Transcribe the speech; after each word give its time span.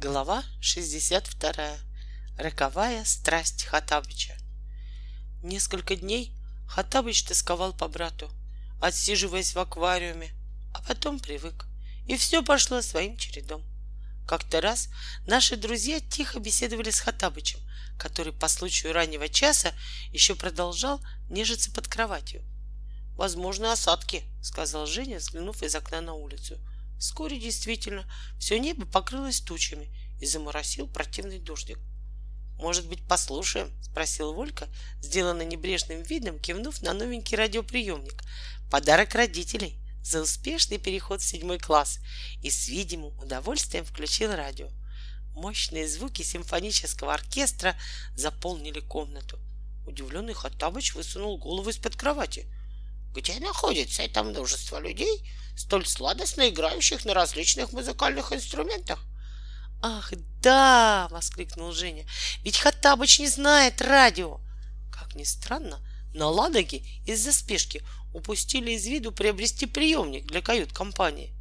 Глава 0.00 0.44
62. 0.60 1.76
Роковая 2.36 3.04
страсть 3.04 3.64
Хатабыча. 3.64 4.36
Несколько 5.42 5.96
дней 5.96 6.36
Хатабыч 6.68 7.24
тосковал 7.24 7.72
по 7.72 7.88
брату, 7.88 8.30
отсиживаясь 8.80 9.56
в 9.56 9.58
аквариуме, 9.58 10.30
а 10.72 10.82
потом 10.82 11.18
привык, 11.18 11.66
и 12.06 12.16
все 12.16 12.44
пошло 12.44 12.80
своим 12.80 13.16
чередом. 13.16 13.64
Как-то 14.28 14.60
раз 14.60 14.88
наши 15.26 15.56
друзья 15.56 15.98
тихо 15.98 16.38
беседовали 16.38 16.90
с 16.90 17.00
Хатабычем, 17.00 17.58
который 17.98 18.32
по 18.32 18.46
случаю 18.46 18.92
раннего 18.92 19.28
часа 19.28 19.72
еще 20.12 20.36
продолжал 20.36 21.00
нежиться 21.28 21.72
под 21.72 21.88
кроватью. 21.88 22.44
«Возможно, 23.16 23.72
осадки»,— 23.72 24.22
сказал 24.42 24.86
Женя, 24.86 25.18
взглянув 25.18 25.60
из 25.64 25.74
окна 25.74 26.00
на 26.00 26.14
улицу— 26.14 26.56
Вскоре 26.98 27.38
действительно 27.38 28.04
все 28.38 28.58
небо 28.58 28.84
покрылось 28.84 29.40
тучами 29.40 29.88
и 30.20 30.26
заморосил 30.26 30.88
противный 30.88 31.38
дождик. 31.38 31.78
«Может 32.58 32.88
быть, 32.88 33.06
послушаем?»— 33.06 33.70
спросил 33.82 34.32
Волька, 34.32 34.68
сделанно 35.00 35.42
небрежным 35.42 36.02
видом, 36.02 36.40
кивнув 36.40 36.82
на 36.82 36.92
новенький 36.92 37.36
радиоприемник. 37.36 38.24
«Подарок 38.68 39.14
родителей 39.14 39.78
за 40.02 40.22
успешный 40.22 40.78
переход 40.78 41.20
в 41.20 41.24
седьмой 41.24 41.58
класс» 41.58 42.00
и 42.42 42.50
с 42.50 42.68
видимым 42.68 43.16
удовольствием 43.18 43.84
включил 43.84 44.32
радио. 44.32 44.68
Мощные 45.34 45.86
звуки 45.86 46.22
симфонического 46.22 47.14
оркестра 47.14 47.76
заполнили 48.16 48.80
комнату. 48.80 49.38
Удивленный 49.86 50.34
Хаттабыч 50.34 50.94
высунул 50.94 51.38
голову 51.38 51.70
из-под 51.70 51.94
кровати. 51.94 52.46
«Где 53.14 53.40
находится 53.40 54.02
это 54.02 54.22
множество 54.22 54.78
людей, 54.78 55.24
столь 55.58 55.86
сладостно 55.86 56.48
играющих 56.48 57.04
на 57.04 57.14
различных 57.14 57.72
музыкальных 57.72 58.32
инструментах. 58.32 59.04
Ах, 59.80 60.12
да! 60.40 61.08
воскликнул 61.10 61.72
Женя. 61.72 62.06
Ведь 62.42 62.58
Хаттабыч 62.58 63.20
не 63.20 63.28
знает 63.28 63.80
радио. 63.80 64.40
Как 64.92 65.14
ни 65.14 65.24
странно, 65.24 65.80
на 66.14 66.28
Ладоге 66.28 66.82
из-за 67.06 67.32
спешки 67.32 67.82
упустили 68.12 68.72
из 68.72 68.86
виду 68.86 69.12
приобрести 69.12 69.66
приемник 69.66 70.26
для 70.26 70.40
кают-компании. 70.42 71.34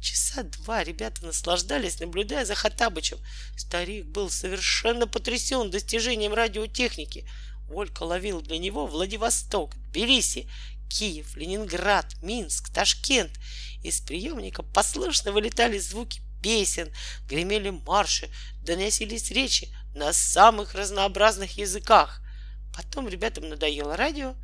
Часа 0.00 0.42
два 0.42 0.82
ребята 0.82 1.24
наслаждались, 1.24 2.00
наблюдая 2.00 2.44
за 2.44 2.54
Хаттабычем. 2.54 3.18
Старик 3.56 4.06
был 4.06 4.30
совершенно 4.30 5.06
потрясен 5.06 5.70
достижением 5.70 6.34
радиотехники. 6.34 7.28
Волька 7.68 8.02
ловил 8.02 8.42
для 8.42 8.58
него 8.58 8.86
Владивосток, 8.86 9.74
Тбилиси 9.76 10.48
Киев, 10.92 11.36
Ленинград, 11.36 12.14
Минск, 12.20 12.68
Ташкент. 12.68 13.32
Из 13.82 14.00
приемника 14.00 14.62
послушно 14.62 15.32
вылетали 15.32 15.78
звуки 15.78 16.20
песен, 16.42 16.92
гремели 17.26 17.70
марши, 17.70 18.28
доносились 18.60 19.30
речи 19.30 19.74
на 19.94 20.12
самых 20.12 20.74
разнообразных 20.74 21.56
языках. 21.56 22.20
Потом 22.76 23.08
ребятам 23.08 23.48
надоело 23.48 23.96
радио, 23.96 24.34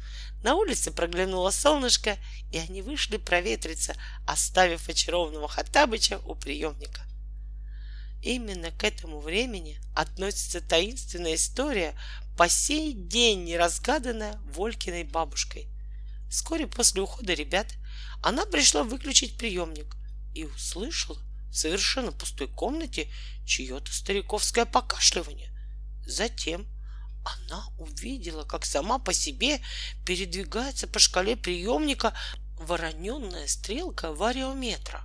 на 0.42 0.54
улице 0.54 0.90
проглянуло 0.90 1.50
солнышко, 1.50 2.16
и 2.50 2.56
они 2.56 2.80
вышли 2.80 3.18
проветриться, 3.18 3.94
оставив 4.26 4.88
очарованного 4.88 5.48
Хаттабыча 5.48 6.18
у 6.24 6.34
приемника. 6.34 7.02
Именно 8.22 8.70
к 8.70 8.84
этому 8.84 9.20
времени 9.20 9.80
относится 9.94 10.60
таинственная 10.60 11.34
история, 11.34 11.94
по 12.38 12.48
сей 12.48 12.94
день 12.94 13.44
неразгаданная 13.44 14.38
Волькиной 14.54 15.04
бабушкой— 15.04 15.68
Вскоре 16.28 16.66
после 16.66 17.02
ухода 17.02 17.32
ребят 17.32 17.66
она 18.22 18.44
пришла 18.44 18.82
выключить 18.82 19.38
приемник 19.38 19.96
и 20.34 20.44
услышала 20.44 21.18
в 21.50 21.54
совершенно 21.56 22.12
пустой 22.12 22.48
комнате 22.48 23.10
чье-то 23.46 23.92
стариковское 23.92 24.66
покашливание. 24.66 25.50
Затем 26.06 26.66
она 27.24 27.66
увидела, 27.78 28.44
как 28.44 28.64
сама 28.64 28.98
по 28.98 29.12
себе 29.12 29.60
передвигается 30.04 30.86
по 30.86 30.98
шкале 30.98 31.36
приемника 31.36 32.14
вороненная 32.58 33.46
стрелка 33.46 34.12
вариометра. 34.12 35.04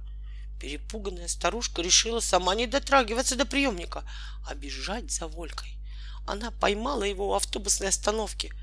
Перепуганная 0.59 1.27
старушка 1.27 1.81
решила 1.81 2.19
сама 2.19 2.55
не 2.55 2.67
дотрагиваться 2.67 3.35
до 3.35 3.45
приемника, 3.45 4.03
а 4.45 4.55
бежать 4.55 5.11
за 5.11 5.27
Волькой. 5.27 5.77
Она 6.25 6.51
поймала 6.51 7.03
его 7.03 7.29
у 7.29 7.33
автобусной 7.33 7.89
остановки— 7.89 8.53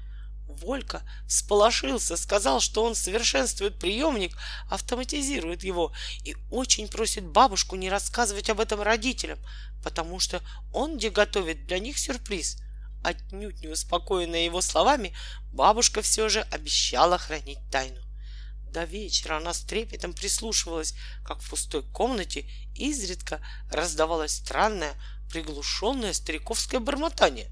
Волька 0.55 1.03
всполошился, 1.27 2.17
сказал, 2.17 2.61
что 2.61 2.85
он 2.85 2.95
совершенствует 2.95 3.79
приемник, 3.79 4.37
автоматизирует 4.69 5.65
его 5.65 5.93
и 6.25 6.37
очень 6.51 6.89
просит 6.89 7.25
бабушку 7.25 7.77
не 7.77 7.91
рассказывать 7.91 8.51
об 8.51 8.61
этом 8.61 8.83
родителям, 8.83 9.39
потому 9.83 10.21
что 10.21 10.43
он 10.73 10.97
где 10.97 11.11
готовит 11.11 11.67
для 11.67 11.79
них 11.79 11.99
сюрприз. 11.99 12.59
Отнюдь 13.03 13.61
не 13.63 13.69
успокоенная 13.69 14.45
его 14.45 14.61
словами, 14.61 15.15
бабушка 15.53 16.03
все 16.03 16.29
же 16.29 16.43
обещала 16.51 17.17
хранить 17.19 17.59
тайну. 17.71 18.01
До 18.71 18.85
вечера 18.85 19.39
она 19.39 19.53
с 19.53 19.63
трепетом 19.63 20.13
прислушивалась, 20.13 20.95
как 21.25 21.41
в 21.41 21.51
пустой 21.51 21.83
комнате 21.83 22.47
изредка 22.77 23.41
раздавалось 23.71 24.37
странное, 24.37 24.95
приглушенное 25.31 26.13
стариковское 26.13 26.79
бормотание. 26.79 27.49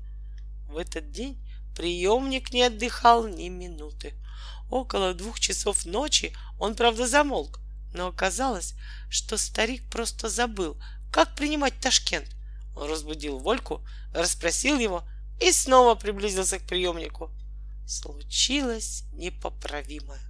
В 0.68 0.76
этот 0.76 1.10
день 1.10 1.42
Приемник 1.78 2.52
не 2.52 2.64
отдыхал 2.64 3.28
ни 3.28 3.48
минуты. 3.48 4.14
Около 4.68 5.14
двух 5.14 5.38
часов 5.38 5.86
ночи 5.86 6.36
он, 6.58 6.74
правда, 6.74 7.06
замолк, 7.06 7.60
но 7.94 8.08
оказалось, 8.08 8.74
что 9.08 9.38
старик 9.38 9.88
просто 9.88 10.28
забыл, 10.28 10.76
как 11.12 11.36
принимать 11.36 11.78
Ташкент. 11.78 12.34
Он 12.74 12.90
разбудил 12.90 13.38
Вольку, 13.38 13.86
расспросил 14.12 14.80
его 14.80 15.04
и 15.40 15.52
снова 15.52 15.94
приблизился 15.94 16.58
к 16.58 16.66
приемнику. 16.66 17.30
Случилось 17.86 19.04
непоправимое. 19.12 20.20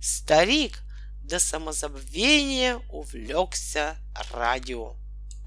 Старик 0.00 0.80
до 1.22 1.38
самозабвения 1.38 2.76
увлекся 2.88 3.98
радио. 4.32 4.96